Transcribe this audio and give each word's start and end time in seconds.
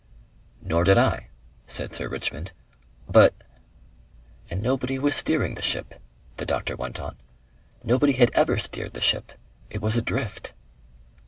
"Nor 0.63 0.83
did 0.83 0.97
I," 0.97 1.27
said 1.67 1.93
Sir 1.93 2.09
Richmond, 2.09 2.53
"but" 3.07 3.35
"And 4.49 4.59
nobody 4.63 4.97
was 4.97 5.15
steering 5.15 5.53
the 5.53 5.61
ship," 5.61 5.93
the 6.37 6.45
doctor 6.47 6.75
went 6.75 6.99
on. 6.99 7.17
"Nobody 7.83 8.13
had 8.13 8.31
ever 8.33 8.57
steered 8.57 8.93
the 8.93 8.99
ship. 8.99 9.33
It 9.69 9.79
was 9.79 9.95
adrift." 9.97 10.53